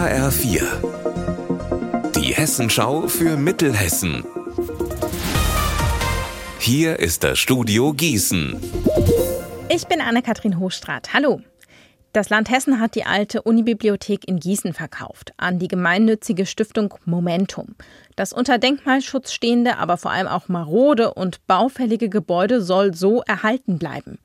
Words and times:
HR4. 0.00 0.62
Die 2.16 2.32
Hessenschau 2.32 3.06
für 3.06 3.36
Mittelhessen. 3.36 4.24
Hier 6.58 6.98
ist 6.98 7.22
das 7.22 7.38
Studio 7.38 7.92
Gießen. 7.92 8.58
Ich 9.68 9.86
bin 9.88 10.00
Anne-Kathrin 10.00 10.58
Hochstrat. 10.58 11.12
Hallo. 11.12 11.42
Das 12.14 12.30
Land 12.30 12.50
Hessen 12.50 12.80
hat 12.80 12.94
die 12.94 13.04
alte 13.04 13.42
Unibibliothek 13.42 14.26
in 14.26 14.40
Gießen 14.40 14.72
verkauft 14.72 15.34
an 15.36 15.58
die 15.58 15.68
gemeinnützige 15.68 16.46
Stiftung 16.46 16.94
Momentum. 17.04 17.74
Das 18.16 18.32
unter 18.32 18.56
Denkmalschutz 18.56 19.32
stehende, 19.32 19.76
aber 19.76 19.98
vor 19.98 20.12
allem 20.12 20.28
auch 20.28 20.48
marode 20.48 21.12
und 21.12 21.46
baufällige 21.46 22.08
Gebäude 22.08 22.62
soll 22.62 22.94
so 22.94 23.20
erhalten 23.26 23.78
bleiben. 23.78 24.18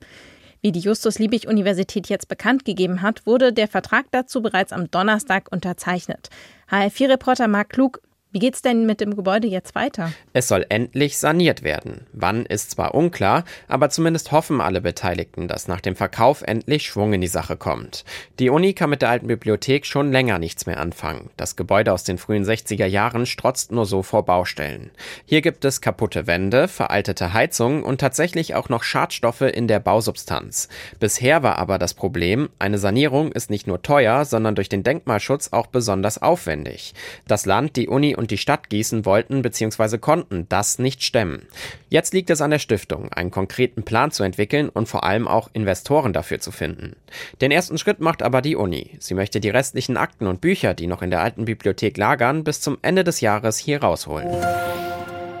Wie 0.66 0.72
die 0.72 0.80
Justus-Liebig-Universität 0.80 2.08
jetzt 2.08 2.26
bekannt 2.26 2.64
gegeben 2.64 3.00
hat, 3.00 3.24
wurde 3.24 3.52
der 3.52 3.68
Vertrag 3.68 4.06
dazu 4.10 4.42
bereits 4.42 4.72
am 4.72 4.90
Donnerstag 4.90 5.46
unterzeichnet. 5.52 6.28
HR4-Reporter 6.68 7.46
Marc 7.46 7.68
Klug 7.68 8.00
wie 8.36 8.40
geht's 8.40 8.60
denn 8.60 8.84
mit 8.84 9.00
dem 9.00 9.16
Gebäude 9.16 9.48
jetzt 9.48 9.74
weiter? 9.74 10.12
Es 10.34 10.46
soll 10.46 10.66
endlich 10.68 11.16
saniert 11.16 11.62
werden. 11.62 12.04
Wann 12.12 12.44
ist 12.44 12.72
zwar 12.72 12.94
unklar, 12.94 13.44
aber 13.66 13.88
zumindest 13.88 14.30
hoffen 14.30 14.60
alle 14.60 14.82
Beteiligten, 14.82 15.48
dass 15.48 15.68
nach 15.68 15.80
dem 15.80 15.96
Verkauf 15.96 16.42
endlich 16.42 16.86
Schwung 16.86 17.14
in 17.14 17.22
die 17.22 17.28
Sache 17.28 17.56
kommt. 17.56 18.04
Die 18.38 18.50
Uni 18.50 18.74
kann 18.74 18.90
mit 18.90 19.00
der 19.00 19.08
alten 19.08 19.28
Bibliothek 19.28 19.86
schon 19.86 20.12
länger 20.12 20.38
nichts 20.38 20.66
mehr 20.66 20.80
anfangen. 20.80 21.30
Das 21.38 21.56
Gebäude 21.56 21.94
aus 21.94 22.04
den 22.04 22.18
frühen 22.18 22.44
60er 22.44 22.84
Jahren 22.84 23.24
strotzt 23.24 23.72
nur 23.72 23.86
so 23.86 24.02
vor 24.02 24.26
Baustellen. 24.26 24.90
Hier 25.24 25.40
gibt 25.40 25.64
es 25.64 25.80
kaputte 25.80 26.26
Wände, 26.26 26.68
veraltete 26.68 27.32
Heizungen 27.32 27.82
und 27.82 28.02
tatsächlich 28.02 28.54
auch 28.54 28.68
noch 28.68 28.82
Schadstoffe 28.82 29.40
in 29.40 29.66
der 29.66 29.80
Bausubstanz. 29.80 30.68
Bisher 31.00 31.42
war 31.42 31.56
aber 31.56 31.78
das 31.78 31.94
Problem, 31.94 32.50
eine 32.58 32.76
Sanierung 32.76 33.32
ist 33.32 33.48
nicht 33.48 33.66
nur 33.66 33.80
teuer, 33.80 34.26
sondern 34.26 34.56
durch 34.56 34.68
den 34.68 34.82
Denkmalschutz 34.82 35.54
auch 35.54 35.68
besonders 35.68 36.20
aufwendig. 36.20 36.92
Das 37.26 37.46
Land, 37.46 37.76
die 37.76 37.88
Uni 37.88 38.14
und 38.14 38.25
und 38.26 38.32
die 38.32 38.38
Stadt 38.38 38.70
Gießen 38.70 39.04
wollten 39.04 39.40
bzw. 39.42 39.98
konnten 39.98 40.48
das 40.48 40.80
nicht 40.80 41.04
stemmen. 41.04 41.46
Jetzt 41.90 42.12
liegt 42.12 42.28
es 42.28 42.40
an 42.40 42.50
der 42.50 42.58
Stiftung, 42.58 43.12
einen 43.12 43.30
konkreten 43.30 43.84
Plan 43.84 44.10
zu 44.10 44.24
entwickeln 44.24 44.68
und 44.68 44.88
vor 44.88 45.04
allem 45.04 45.28
auch 45.28 45.48
Investoren 45.52 46.12
dafür 46.12 46.40
zu 46.40 46.50
finden. 46.50 46.96
Den 47.40 47.52
ersten 47.52 47.78
Schritt 47.78 48.00
macht 48.00 48.24
aber 48.24 48.42
die 48.42 48.56
Uni. 48.56 48.96
Sie 48.98 49.14
möchte 49.14 49.38
die 49.38 49.50
restlichen 49.50 49.96
Akten 49.96 50.26
und 50.26 50.40
Bücher, 50.40 50.74
die 50.74 50.88
noch 50.88 51.02
in 51.02 51.10
der 51.10 51.20
alten 51.20 51.44
Bibliothek 51.44 51.96
lagern, 51.96 52.42
bis 52.42 52.60
zum 52.60 52.78
Ende 52.82 53.04
des 53.04 53.20
Jahres 53.20 53.58
hier 53.58 53.80
rausholen. 53.80 54.26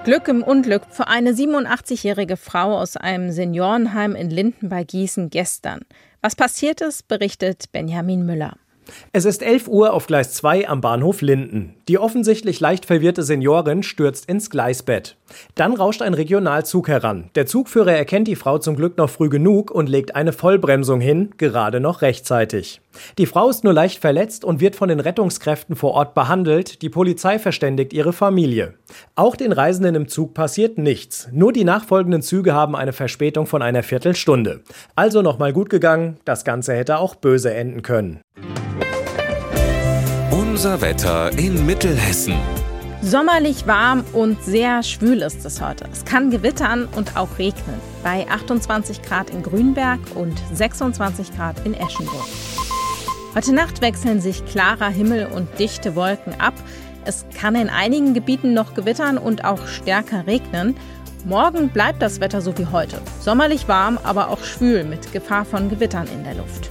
Glück 0.04 0.28
im 0.28 0.44
Unglück 0.44 0.82
für 0.88 1.08
eine 1.08 1.32
87-jährige 1.32 2.36
Frau 2.36 2.78
aus 2.78 2.96
einem 2.96 3.32
Seniorenheim 3.32 4.14
in 4.14 4.30
Linden 4.30 4.68
bei 4.68 4.84
Gießen 4.84 5.30
gestern. 5.30 5.80
Was 6.20 6.36
passiert 6.36 6.80
ist, 6.82 7.08
berichtet 7.08 7.72
Benjamin 7.72 8.24
Müller. 8.24 8.56
Es 9.12 9.24
ist 9.24 9.42
11 9.42 9.68
Uhr 9.68 9.92
auf 9.92 10.06
Gleis 10.06 10.32
2 10.32 10.68
am 10.68 10.80
Bahnhof 10.80 11.20
Linden. 11.20 11.74
Die 11.88 11.98
offensichtlich 11.98 12.60
leicht 12.60 12.86
verwirrte 12.86 13.22
Seniorin 13.22 13.82
stürzt 13.82 14.28
ins 14.28 14.50
Gleisbett. 14.50 15.16
Dann 15.54 15.74
rauscht 15.74 16.02
ein 16.02 16.14
Regionalzug 16.14 16.88
heran. 16.88 17.30
Der 17.34 17.46
Zugführer 17.46 17.92
erkennt 17.92 18.28
die 18.28 18.36
Frau 18.36 18.58
zum 18.58 18.76
Glück 18.76 18.96
noch 18.96 19.10
früh 19.10 19.28
genug 19.28 19.70
und 19.70 19.88
legt 19.88 20.14
eine 20.14 20.32
Vollbremsung 20.32 21.00
hin, 21.00 21.30
gerade 21.36 21.80
noch 21.80 22.02
rechtzeitig. 22.02 22.80
Die 23.18 23.26
Frau 23.26 23.50
ist 23.50 23.64
nur 23.64 23.72
leicht 23.72 24.00
verletzt 24.00 24.44
und 24.44 24.60
wird 24.60 24.76
von 24.76 24.88
den 24.88 25.00
Rettungskräften 25.00 25.76
vor 25.76 25.92
Ort 25.92 26.14
behandelt. 26.14 26.82
Die 26.82 26.88
Polizei 26.88 27.38
verständigt 27.38 27.92
ihre 27.92 28.12
Familie. 28.12 28.74
Auch 29.14 29.36
den 29.36 29.52
Reisenden 29.52 29.94
im 29.94 30.08
Zug 30.08 30.34
passiert 30.34 30.78
nichts. 30.78 31.28
Nur 31.32 31.52
die 31.52 31.64
nachfolgenden 31.64 32.22
Züge 32.22 32.54
haben 32.54 32.76
eine 32.76 32.92
Verspätung 32.92 33.46
von 33.46 33.62
einer 33.62 33.82
Viertelstunde. 33.82 34.62
Also 34.94 35.22
nochmal 35.22 35.52
gut 35.52 35.70
gegangen. 35.70 36.18
Das 36.24 36.44
Ganze 36.44 36.74
hätte 36.74 36.98
auch 36.98 37.14
böse 37.14 37.52
enden 37.52 37.82
können. 37.82 38.20
Unser 40.56 40.80
Wetter 40.80 41.38
in 41.38 41.66
Mittelhessen. 41.66 42.32
Sommerlich 43.02 43.66
warm 43.66 44.02
und 44.14 44.42
sehr 44.42 44.82
schwül 44.82 45.20
ist 45.20 45.44
es 45.44 45.60
heute. 45.60 45.84
Es 45.92 46.06
kann 46.06 46.30
gewittern 46.30 46.88
und 46.96 47.14
auch 47.14 47.28
regnen. 47.38 47.78
Bei 48.02 48.26
28 48.26 49.02
Grad 49.02 49.28
in 49.28 49.42
Grünberg 49.42 50.00
und 50.14 50.40
26 50.54 51.36
Grad 51.36 51.56
in 51.66 51.74
Eschenburg. 51.74 52.24
Heute 53.34 53.54
Nacht 53.54 53.82
wechseln 53.82 54.22
sich 54.22 54.46
klarer 54.46 54.88
Himmel 54.88 55.26
und 55.26 55.46
dichte 55.58 55.94
Wolken 55.94 56.40
ab. 56.40 56.54
Es 57.04 57.26
kann 57.38 57.54
in 57.54 57.68
einigen 57.68 58.14
Gebieten 58.14 58.54
noch 58.54 58.72
gewittern 58.72 59.18
und 59.18 59.44
auch 59.44 59.66
stärker 59.66 60.26
regnen. 60.26 60.74
Morgen 61.26 61.68
bleibt 61.68 62.00
das 62.00 62.20
Wetter 62.20 62.40
so 62.40 62.56
wie 62.56 62.64
heute. 62.64 63.02
Sommerlich 63.20 63.68
warm, 63.68 63.98
aber 64.04 64.30
auch 64.30 64.42
schwül 64.42 64.84
mit 64.84 65.12
Gefahr 65.12 65.44
von 65.44 65.68
Gewittern 65.68 66.06
in 66.14 66.24
der 66.24 66.36
Luft. 66.36 66.70